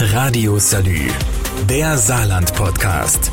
[0.00, 1.08] Radio Salü,
[1.68, 3.32] der Saarland-Podcast.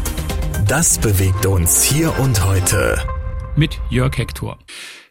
[0.68, 2.98] Das bewegt uns hier und heute.
[3.56, 4.58] Mit Jörg Hector.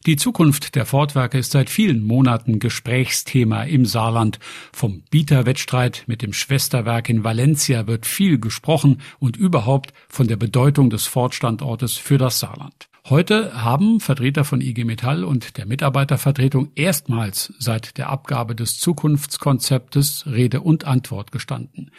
[0.04, 4.40] Die Zukunft der Fortwerke ist seit vielen Monaten Gesprächsthema im Saarland.
[4.72, 10.90] Vom Bieterwettstreit mit dem Schwesterwerk in Valencia wird viel gesprochen und überhaupt von der Bedeutung
[10.90, 12.88] des Fortstandortes für das Saarland.
[13.06, 20.24] Heute haben Vertreter von IG Metall und der Mitarbeitervertretung erstmals seit der Abgabe des Zukunftskonzeptes
[20.26, 21.90] Rede und Antwort gestanden.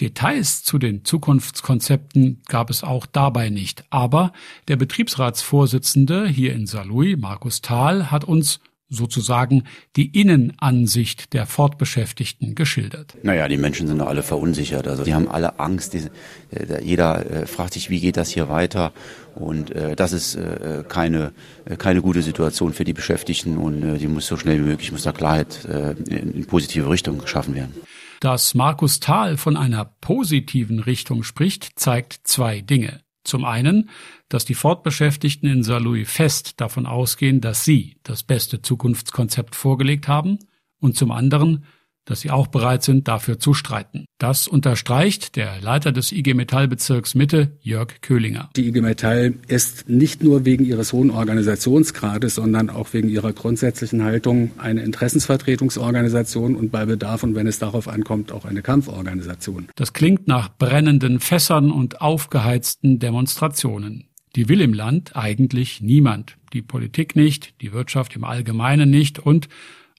[0.00, 4.32] Details zu den Zukunftskonzepten gab es auch dabei nicht, aber
[4.68, 9.64] der Betriebsratsvorsitzende hier in Saarlouis, Markus Thal, hat uns sozusagen
[9.96, 13.16] die Innenansicht der Fortbeschäftigten geschildert.
[13.22, 14.86] Naja, die Menschen sind alle verunsichert.
[14.86, 15.94] Also die haben alle Angst.
[15.94, 16.04] Die,
[16.50, 18.92] äh, jeder äh, fragt sich, wie geht das hier weiter?
[19.34, 21.32] Und äh, das ist äh, keine,
[21.64, 24.92] äh, keine gute Situation für die Beschäftigten und äh, die muss so schnell wie möglich,
[24.92, 27.74] muss da Klarheit äh, in, in positive Richtung geschaffen werden.
[28.20, 33.00] Dass Markus Thal von einer positiven Richtung spricht, zeigt zwei Dinge.
[33.26, 33.90] Zum einen,
[34.28, 40.38] dass die Fortbeschäftigten in Saarlouis fest davon ausgehen, dass sie das beste Zukunftskonzept vorgelegt haben,
[40.78, 41.64] und zum anderen,
[42.06, 44.06] dass sie auch bereit sind, dafür zu streiten.
[44.16, 48.48] Das unterstreicht der Leiter des IG Metall-Bezirks Mitte, Jörg Köhlinger.
[48.56, 54.02] Die IG Metall ist nicht nur wegen ihres hohen Organisationsgrades, sondern auch wegen ihrer grundsätzlichen
[54.04, 59.66] Haltung eine Interessensvertretungsorganisation und bei Bedarf und wenn es darauf ankommt, auch eine Kampforganisation.
[59.74, 64.08] Das klingt nach brennenden Fässern und aufgeheizten Demonstrationen.
[64.36, 66.36] Die will im Land eigentlich niemand.
[66.52, 69.48] Die Politik nicht, die Wirtschaft im Allgemeinen nicht und,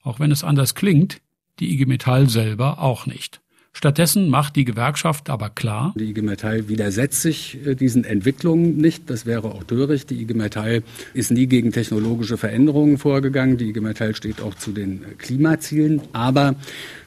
[0.02, 1.20] auch wenn es anders klingt,
[1.60, 3.40] die IG Metall selber auch nicht.
[3.72, 9.08] Stattdessen macht die Gewerkschaft aber klar, die IG Metall widersetzt sich äh, diesen Entwicklungen nicht.
[9.08, 10.10] Das wäre auch töricht.
[10.10, 10.82] Die IG Metall
[11.14, 13.56] ist nie gegen technologische Veränderungen vorgegangen.
[13.56, 16.00] Die IG Metall steht auch zu den Klimazielen.
[16.12, 16.56] Aber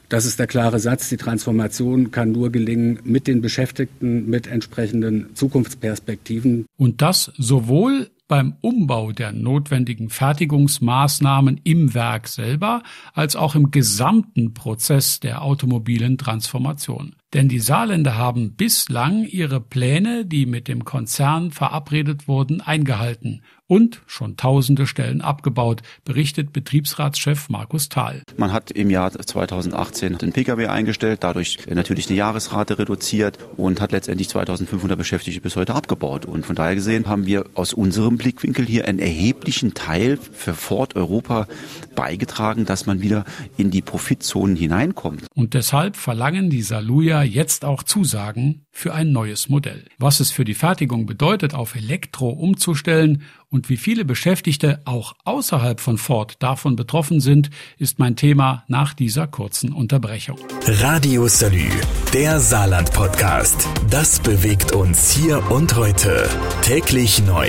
[0.08, 1.10] das ist der klare Satz.
[1.10, 6.64] Die Transformation kann nur gelingen mit den Beschäftigten, mit entsprechenden Zukunftsperspektiven.
[6.78, 14.54] Und das sowohl beim Umbau der notwendigen Fertigungsmaßnahmen im Werk selber als auch im gesamten
[14.54, 17.14] Prozess der automobilen Transformation.
[17.34, 23.40] Denn die Saarländer haben bislang ihre Pläne, die mit dem Konzern verabredet wurden, eingehalten
[23.72, 28.20] und schon tausende Stellen abgebaut, berichtet Betriebsratschef Markus Thal.
[28.36, 33.92] Man hat im Jahr 2018 den Pkw eingestellt, dadurch natürlich die Jahresrate reduziert und hat
[33.92, 36.26] letztendlich 2500 Beschäftigte bis heute abgebaut.
[36.26, 40.94] Und von daher gesehen haben wir aus unserem Blickwinkel hier einen erheblichen Teil für Ford
[40.94, 41.48] Europa
[41.94, 43.24] beigetragen, dass man wieder
[43.56, 45.24] in die Profitzonen hineinkommt.
[45.34, 49.84] Und deshalb verlangen die Saluja jetzt auch Zusagen für ein neues Modell.
[49.98, 55.80] Was es für die Fertigung bedeutet, auf Elektro umzustellen und wie viele Beschäftigte auch außerhalb
[55.80, 60.38] von Ford davon betroffen sind, ist mein Thema nach dieser kurzen Unterbrechung.
[60.66, 61.68] Radio Salü,
[62.12, 63.68] der Saarland-Podcast.
[63.90, 66.28] Das bewegt uns hier und heute.
[66.62, 67.48] Täglich neu.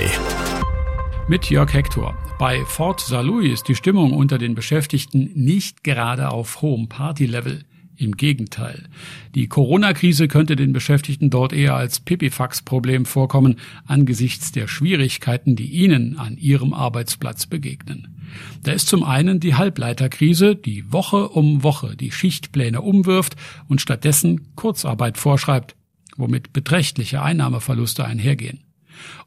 [1.26, 2.14] Mit Jörg Hector.
[2.38, 7.64] Bei Ford Saarlouis ist die Stimmung unter den Beschäftigten nicht gerade auf hohem Partylevel.
[7.96, 8.88] Im Gegenteil.
[9.34, 13.56] Die Corona-Krise könnte den Beschäftigten dort eher als Pipifax-Problem vorkommen,
[13.86, 18.16] angesichts der Schwierigkeiten, die ihnen an ihrem Arbeitsplatz begegnen.
[18.62, 23.36] Da ist zum einen die Halbleiterkrise, die Woche um Woche die Schichtpläne umwirft
[23.68, 25.76] und stattdessen Kurzarbeit vorschreibt,
[26.16, 28.64] womit beträchtliche Einnahmeverluste einhergehen.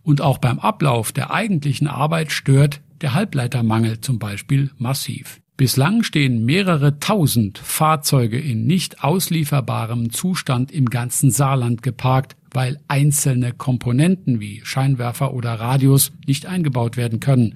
[0.03, 5.39] Und auch beim Ablauf der eigentlichen Arbeit stört der Halbleitermangel zum Beispiel massiv.
[5.57, 13.53] Bislang stehen mehrere tausend Fahrzeuge in nicht auslieferbarem Zustand im ganzen Saarland geparkt, weil einzelne
[13.53, 17.55] Komponenten wie Scheinwerfer oder Radios nicht eingebaut werden können.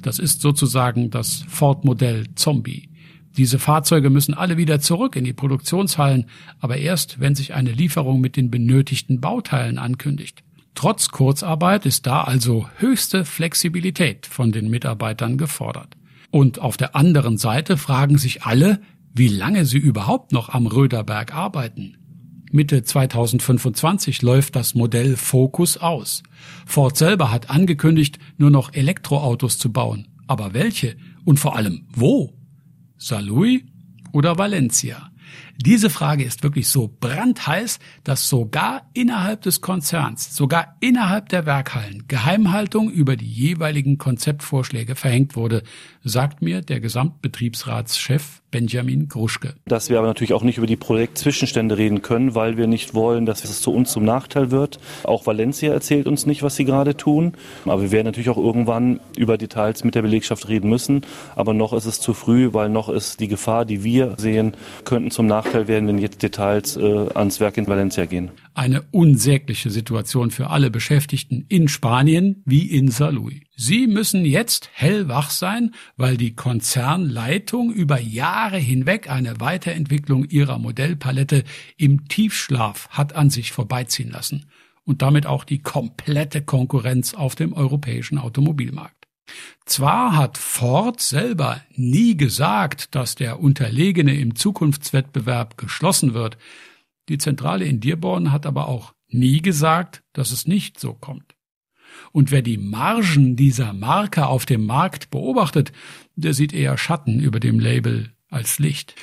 [0.00, 2.88] Das ist sozusagen das Ford-Modell Zombie.
[3.36, 6.24] Diese Fahrzeuge müssen alle wieder zurück in die Produktionshallen,
[6.58, 10.42] aber erst, wenn sich eine Lieferung mit den benötigten Bauteilen ankündigt.
[10.74, 15.96] Trotz Kurzarbeit ist da also höchste Flexibilität von den Mitarbeitern gefordert.
[16.32, 18.80] Und auf der anderen Seite fragen sich alle,
[19.14, 21.98] wie lange sie überhaupt noch am Röderberg arbeiten.
[22.50, 26.22] Mitte 2025 läuft das Modell Focus aus.
[26.64, 30.08] Ford selber hat angekündigt, nur noch Elektroautos zu bauen.
[30.26, 30.96] Aber welche?
[31.26, 32.32] Und vor allem wo?
[32.96, 33.62] Saarlouis
[34.12, 35.10] oder Valencia?
[35.56, 42.04] Diese Frage ist wirklich so brandheiß, dass sogar innerhalb des Konzerns, sogar innerhalb der Werkhallen
[42.08, 45.62] Geheimhaltung über die jeweiligen Konzeptvorschläge verhängt wurde,
[46.02, 49.54] sagt mir der Gesamtbetriebsratschef Benjamin Gruschke.
[49.64, 53.24] Dass wir aber natürlich auch nicht über die Projektzwischenstände reden können, weil wir nicht wollen,
[53.24, 54.78] dass es zu uns zum Nachteil wird.
[55.04, 57.32] Auch Valencia erzählt uns nicht, was sie gerade tun.
[57.64, 61.02] Aber wir werden natürlich auch irgendwann über Details mit der Belegschaft reden müssen.
[61.34, 65.10] Aber noch ist es zu früh, weil noch ist die Gefahr, die wir sehen, könnten
[65.10, 68.30] zum Nachteil Nachteil werden, wenn jetzt Details äh, ans Werk in Valencia gehen.
[68.54, 73.42] Eine unsägliche Situation für alle Beschäftigten in Spanien wie in Salui.
[73.56, 81.44] Sie müssen jetzt hellwach sein, weil die Konzernleitung über Jahre hinweg eine Weiterentwicklung ihrer Modellpalette
[81.76, 84.46] im Tiefschlaf hat an sich vorbeiziehen lassen
[84.84, 89.01] und damit auch die komplette Konkurrenz auf dem europäischen Automobilmarkt.
[89.64, 96.36] Zwar hat Ford selber nie gesagt, dass der Unterlegene im Zukunftswettbewerb geschlossen wird,
[97.08, 101.34] die Zentrale in Dearborn hat aber auch nie gesagt, dass es nicht so kommt.
[102.12, 105.72] Und wer die Margen dieser Marke auf dem Markt beobachtet,
[106.16, 108.94] der sieht eher Schatten über dem Label als Licht.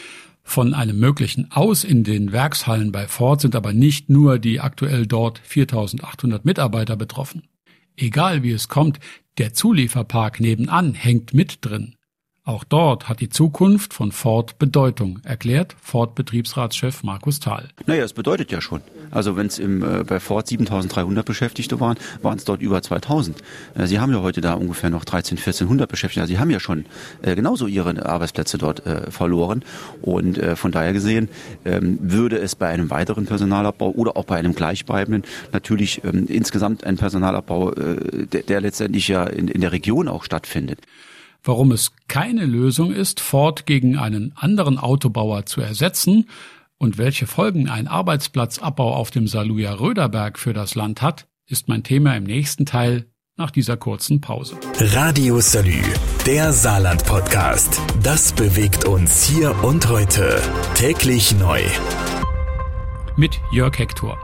[0.44, 5.06] Von einem möglichen Aus in den Werkshallen bei Ford sind aber nicht nur die aktuell
[5.06, 7.44] dort 4800 Mitarbeiter betroffen.
[8.02, 9.00] Egal wie es kommt,
[9.38, 11.96] der Zulieferpark nebenan hängt mit drin.
[12.50, 17.70] Auch dort hat die Zukunft von Ford Bedeutung, erklärt Ford-Betriebsratschef Markus Thal.
[17.86, 18.82] Naja, es bedeutet ja schon.
[19.12, 23.38] Also wenn es äh, bei Ford 7300 Beschäftigte waren, waren es dort über 2000.
[23.76, 26.22] Äh, Sie haben ja heute da ungefähr noch 13, 1400 Beschäftigte.
[26.22, 26.86] Also Sie haben ja schon
[27.22, 29.64] äh, genauso Ihre Arbeitsplätze dort äh, verloren.
[30.02, 31.30] Und äh, von daher gesehen
[31.66, 36.84] ähm, würde es bei einem weiteren Personalabbau oder auch bei einem gleichbleibenden natürlich ähm, insgesamt
[36.84, 40.80] ein Personalabbau, äh, der, der letztendlich ja in, in der Region auch stattfindet
[41.44, 46.30] warum es keine Lösung ist, Ford gegen einen anderen Autobauer zu ersetzen
[46.78, 51.84] und welche Folgen ein Arbeitsplatzabbau auf dem Saluja Röderberg für das Land hat, ist mein
[51.84, 53.06] Thema im nächsten Teil
[53.36, 54.58] nach dieser kurzen Pause.
[54.80, 55.82] Radio Salü,
[56.26, 57.82] der Saarland Podcast.
[58.04, 60.42] Das bewegt uns hier und heute.
[60.76, 61.62] Täglich neu.
[63.16, 64.18] Mit Jörg Hector.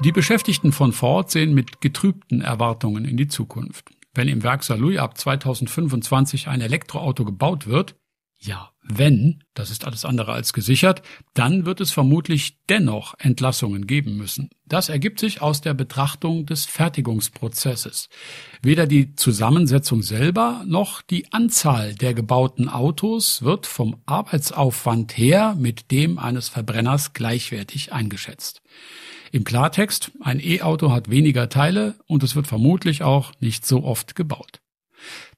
[0.00, 3.90] Die Beschäftigten von Ford sehen mit getrübten Erwartungen in die Zukunft.
[4.14, 7.96] Wenn im Werk Saarlouis ab 2025 ein Elektroauto gebaut wird,
[8.38, 11.02] ja, wenn, das ist alles andere als gesichert,
[11.34, 14.50] dann wird es vermutlich dennoch Entlassungen geben müssen.
[14.66, 18.08] Das ergibt sich aus der Betrachtung des Fertigungsprozesses.
[18.60, 25.92] Weder die Zusammensetzung selber noch die Anzahl der gebauten Autos wird vom Arbeitsaufwand her mit
[25.92, 28.62] dem eines Verbrenners gleichwertig eingeschätzt.
[29.32, 34.14] Im Klartext, ein E-Auto hat weniger Teile und es wird vermutlich auch nicht so oft
[34.14, 34.60] gebaut.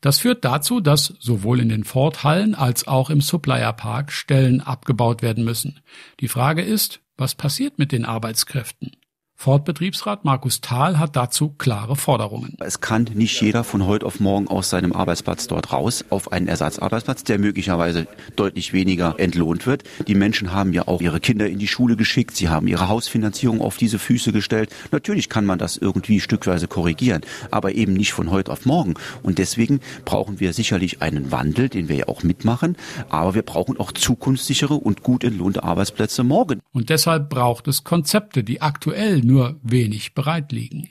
[0.01, 5.45] Das führt dazu, dass sowohl in den Ford-Hallen als auch im Supplier-Park Stellen abgebaut werden
[5.45, 5.81] müssen.
[6.19, 8.97] Die Frage ist, was passiert mit den Arbeitskräften?
[9.37, 12.57] Ford-Betriebsrat Markus Thal hat dazu klare Forderungen.
[12.61, 16.49] Es kann nicht jeder von heute auf morgen aus seinem Arbeitsplatz dort raus auf einen
[16.49, 19.85] Ersatzarbeitsplatz, der möglicherweise deutlich weniger entlohnt wird.
[20.07, 23.61] Die Menschen haben ja auch ihre Kinder in die Schule geschickt, sie haben ihre Hausfinanzierung
[23.61, 24.71] auf diese Füße gestellt.
[24.93, 27.21] Natürlich kann man das irgendwie stückweise korrigieren,
[27.51, 28.95] aber eben nicht von heute auf morgen.
[29.23, 32.77] Und deswegen brauchen wir sicherlich einen Wandel, den wir ja auch mitmachen,
[33.11, 36.61] aber wir brauchen auch zukunftssichere und gut entlohnte Arbeitsplätze morgen.
[36.73, 40.89] Und deshalb braucht es Konzepte, die aktuell nur wenig bereit liegen.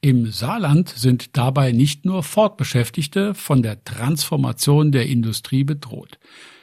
[0.00, 6.18] Im Saarland sind dabei nicht nur Ford-Beschäftigte von der Transformation der Industrie bedroht.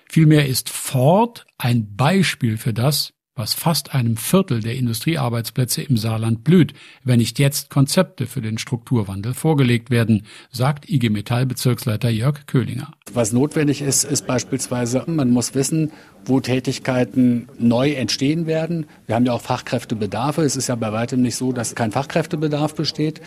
[0.09, 6.43] Vielmehr ist Ford ein Beispiel für das, was fast einem Viertel der Industriearbeitsplätze im Saarland
[6.43, 6.73] blüht,
[7.03, 12.91] wenn nicht jetzt Konzepte für den Strukturwandel vorgelegt werden, sagt IG Metall Bezirksleiter Jörg Köhlinger.
[13.13, 15.91] Was notwendig ist, ist beispielsweise, man muss wissen,
[16.25, 18.85] wo Tätigkeiten neu entstehen werden.
[19.05, 20.41] Wir haben ja auch Fachkräftebedarfe.
[20.41, 23.21] Es ist ja bei weitem nicht so, dass kein Fachkräftebedarf besteht.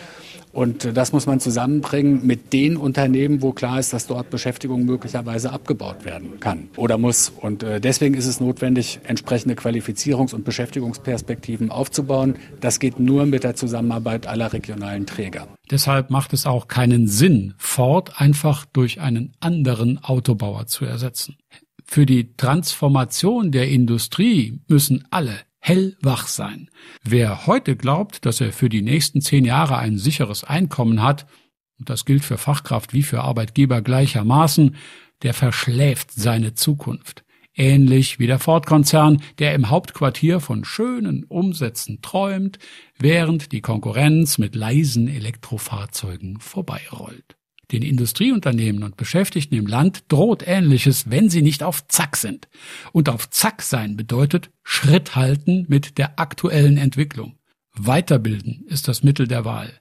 [0.53, 5.51] Und das muss man zusammenbringen mit den Unternehmen, wo klar ist, dass dort Beschäftigung möglicherweise
[5.51, 7.29] abgebaut werden kann oder muss.
[7.29, 9.55] Und äh, deswegen ist es notwendig, entsprechende
[10.01, 12.35] Qualifizierungs- und Beschäftigungsperspektiven aufzubauen.
[12.59, 15.47] Das geht nur mit der Zusammenarbeit aller regionalen Träger.
[15.69, 21.37] Deshalb macht es auch keinen Sinn, Ford einfach durch einen anderen Autobauer zu ersetzen.
[21.85, 26.69] Für die Transformation der Industrie müssen alle hellwach sein.
[27.03, 31.27] Wer heute glaubt, dass er für die nächsten zehn Jahre ein sicheres Einkommen hat,
[31.77, 34.75] und das gilt für Fachkraft wie für Arbeitgeber gleichermaßen,
[35.23, 37.23] der verschläft seine Zukunft.
[37.55, 42.59] Ähnlich wie der Ford-Konzern, der im Hauptquartier von schönen Umsätzen träumt,
[42.97, 47.35] während die Konkurrenz mit leisen Elektrofahrzeugen vorbeirollt.
[47.71, 52.49] Den Industrieunternehmen und Beschäftigten im Land droht Ähnliches, wenn sie nicht auf Zack sind.
[52.91, 57.37] Und auf Zack sein bedeutet Schritt halten mit der aktuellen Entwicklung.
[57.73, 59.71] Weiterbilden ist das Mittel der Wahl.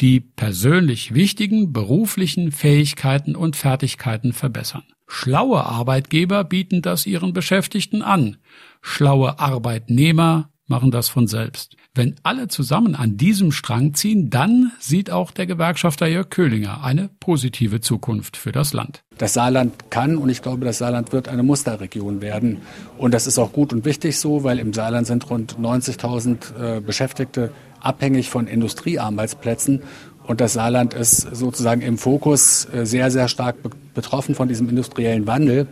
[0.00, 4.84] Die persönlich wichtigen beruflichen Fähigkeiten und Fertigkeiten verbessern.
[5.08, 8.36] Schlaue Arbeitgeber bieten das ihren Beschäftigten an.
[8.82, 11.76] Schlaue Arbeitnehmer machen das von selbst.
[11.94, 17.08] Wenn alle zusammen an diesem Strang ziehen, dann sieht auch der Gewerkschafter Jörg Köhlinger eine
[17.20, 19.02] positive Zukunft für das Land.
[19.16, 22.58] Das Saarland kann und ich glaube, das Saarland wird eine Musterregion werden.
[22.98, 26.80] Und das ist auch gut und wichtig so, weil im Saarland sind rund 90.000 äh,
[26.80, 27.50] Beschäftigte
[27.80, 29.82] abhängig von Industriearbeitsplätzen.
[30.28, 33.56] Und das Saarland ist sozusagen im Fokus äh, sehr, sehr stark
[33.94, 35.66] betroffen von diesem industriellen Wandel.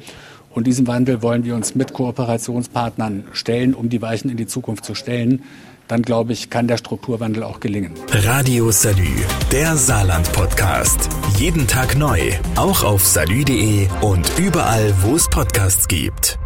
[0.51, 4.87] Und diesem Wandel wollen wir uns mit Kooperationspartnern stellen, um die Weichen in die Zukunft
[4.87, 5.43] zu stellen.
[5.89, 7.93] Dann glaube ich, kann der Strukturwandel auch gelingen.
[8.11, 9.15] Radio Salü,
[9.53, 11.11] der Saarland-Podcast.
[11.39, 12.19] Jeden Tag neu,
[12.57, 16.39] auch auf salü.de und überall, wo es Podcasts gibt.